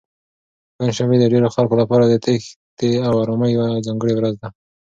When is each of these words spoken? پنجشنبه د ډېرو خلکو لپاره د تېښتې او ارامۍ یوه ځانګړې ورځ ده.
پنجشنبه 0.77 1.17
د 1.19 1.25
ډېرو 1.33 1.47
خلکو 1.55 1.75
لپاره 1.81 2.03
د 2.07 2.15
تېښتې 2.25 2.91
او 3.07 3.13
ارامۍ 3.23 3.49
یوه 3.53 3.67
ځانګړې 3.87 4.13
ورځ 4.15 4.35
ده. 4.41 4.49